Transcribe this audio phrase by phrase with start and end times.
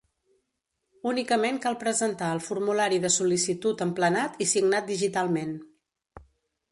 [1.09, 5.53] Únicament cal presentar el formulari de sol·licitud emplenat i signat digitalment.